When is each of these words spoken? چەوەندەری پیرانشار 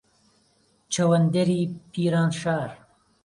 چەوەندەری 0.93 1.61
پیرانشار 1.91 2.71